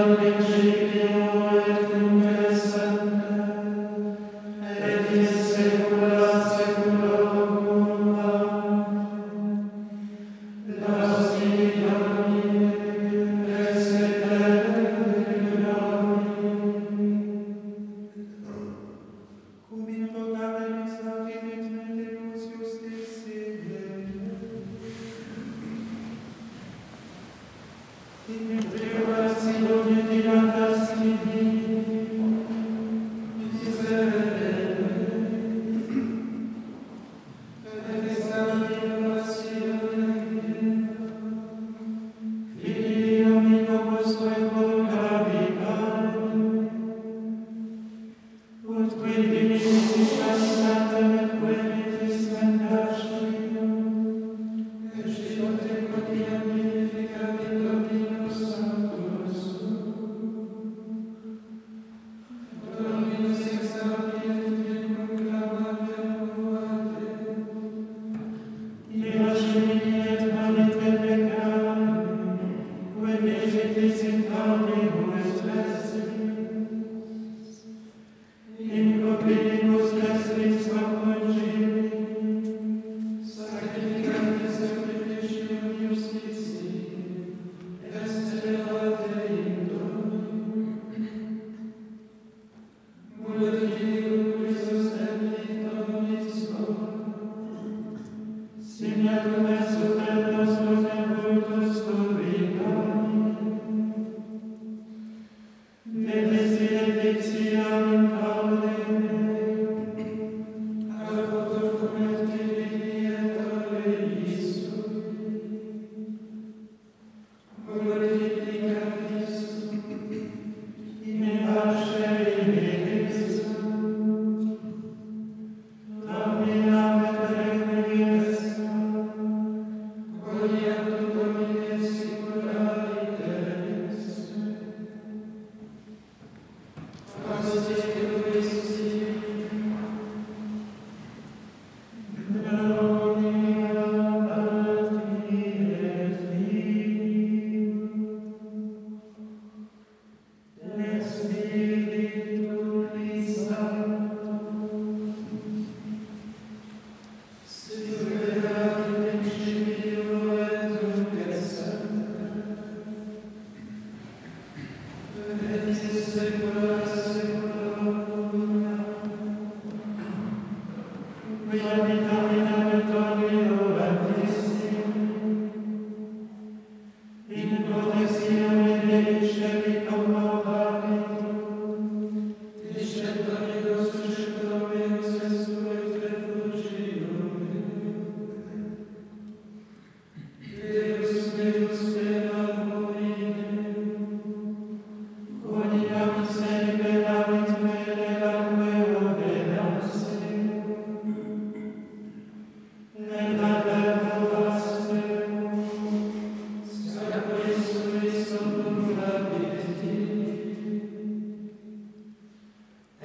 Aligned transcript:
Amen. 0.00 1.77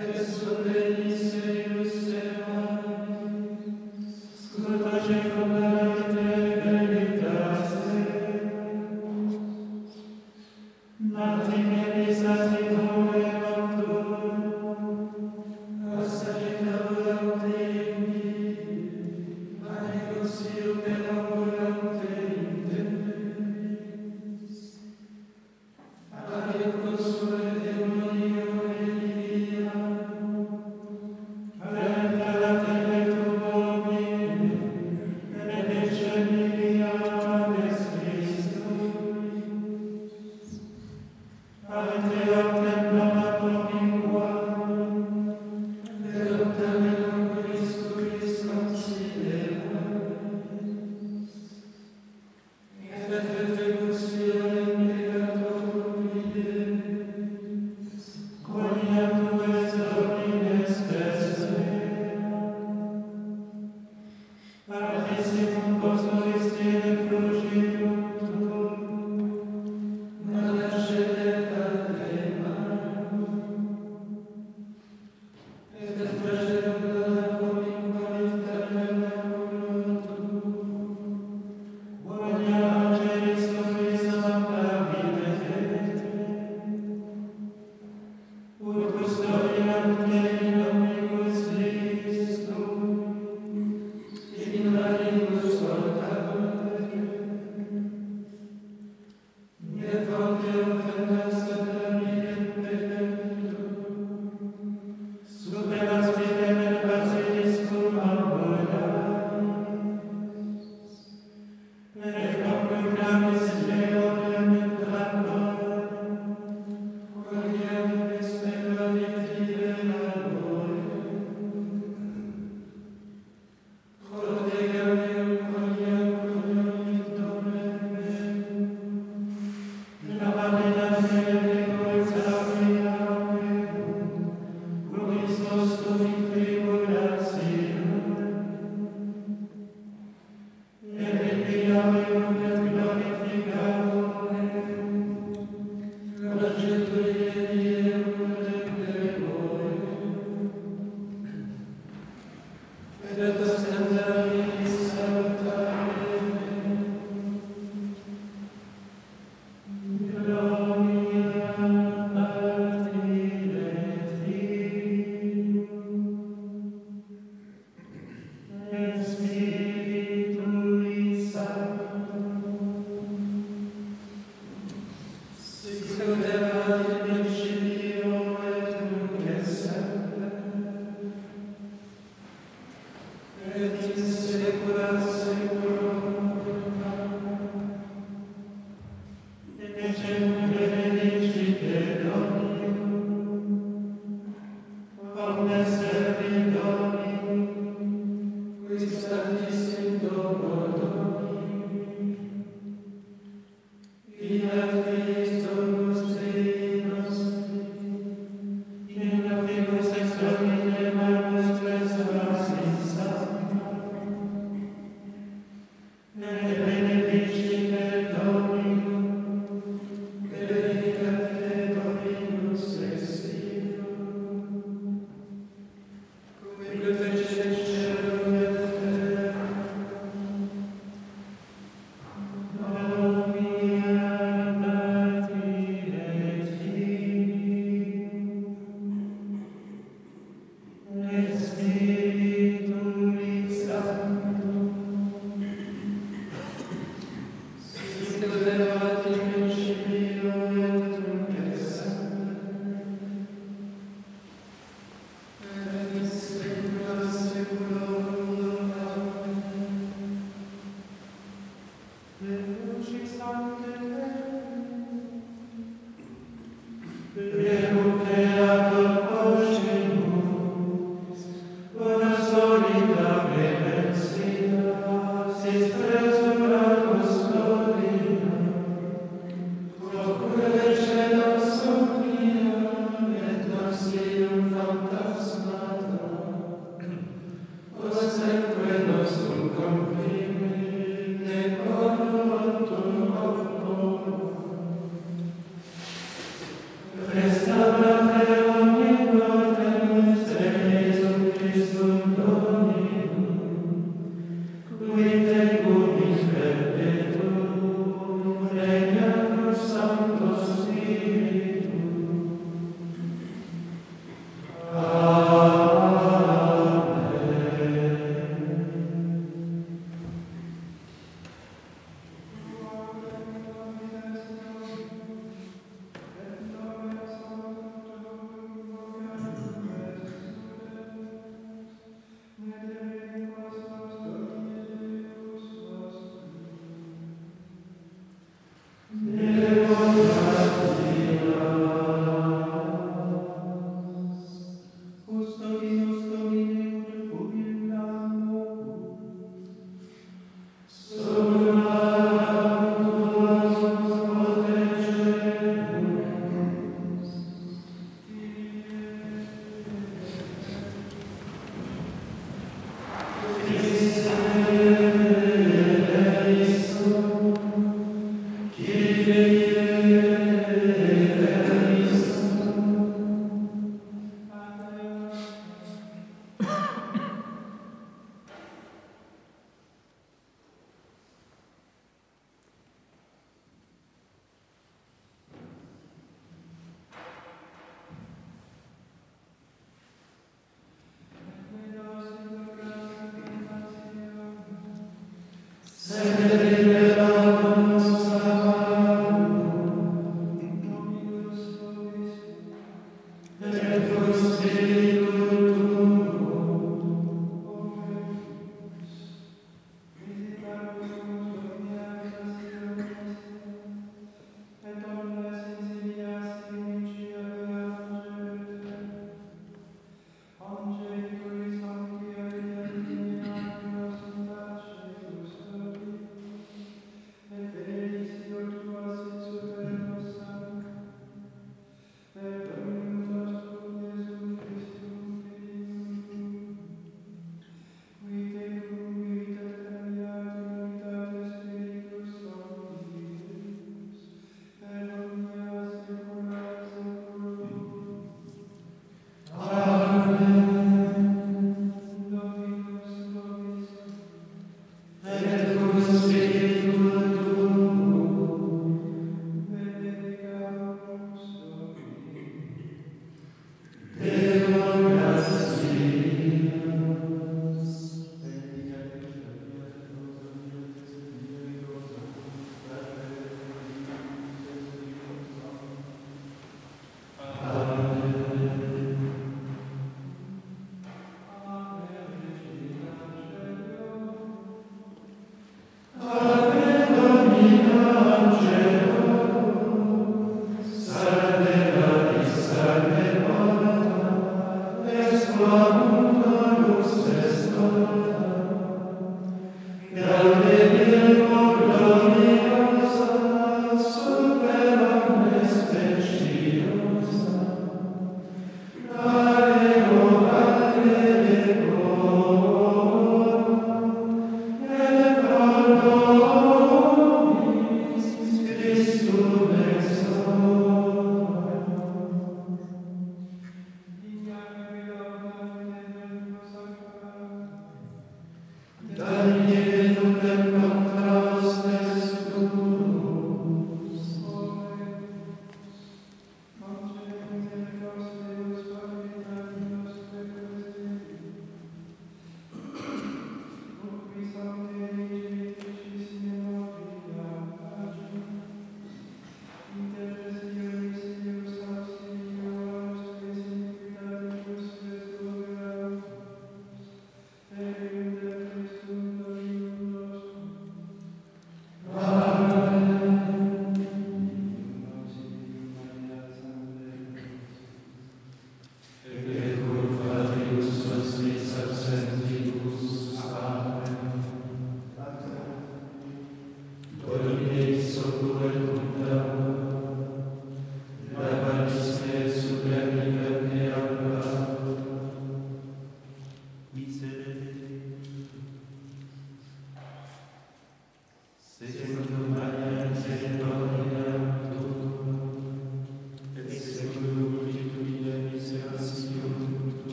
Es 0.00 1.69